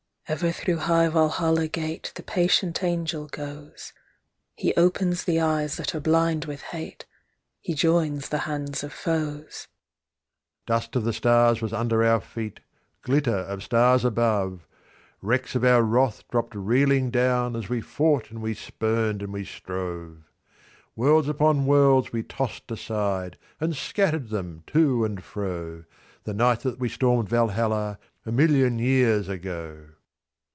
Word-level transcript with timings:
Ever 0.27 0.53
through 0.53 0.77
high 0.77 1.09
Valhalla 1.09 1.67
Gate 1.67 2.13
the 2.15 2.23
Patient 2.23 2.81
Angel 2.81 3.27
goesHe 3.27 4.71
opens 4.77 5.25
the 5.25 5.41
eyes 5.41 5.75
that 5.75 5.93
are 5.93 5.99
blind 5.99 6.45
with 6.45 6.61
hate—he 6.61 7.73
joins 7.73 8.29
the 8.29 8.37
hands 8.47 8.81
of 8.81 8.93
foes. 8.93 9.67
Dust 10.65 10.95
of 10.95 11.03
the 11.03 11.11
stars 11.11 11.61
was 11.61 11.73
under 11.73 12.01
our 12.01 12.21
feet, 12.21 12.61
glitter 13.01 13.39
of 13.39 13.61
stars 13.61 14.05
above—Wrecks 14.05 15.53
of 15.53 15.65
our 15.65 15.83
wrath 15.83 16.25
dropped 16.29 16.55
reeling 16.55 17.09
down 17.11 17.53
as 17.53 17.67
we 17.67 17.81
fought 17.81 18.29
and 18.31 18.41
we 18.41 18.53
spurned 18.53 19.21
and 19.21 19.33
we 19.33 19.43
strove. 19.43 20.31
Worlds 20.95 21.27
upon 21.27 21.65
worlds 21.65 22.13
we 22.13 22.23
tossed 22.23 22.71
aside, 22.71 23.37
and 23.59 23.75
scattered 23.75 24.29
them 24.29 24.63
to 24.67 25.03
and 25.03 25.25
fro, 25.25 25.83
The 26.23 26.33
night 26.33 26.61
that 26.61 26.79
we 26.79 26.87
stormed 26.87 27.27
Valhalla, 27.27 27.99
a 28.25 28.31
million 28.31 28.79
years 28.79 29.27
ago! 29.27 29.87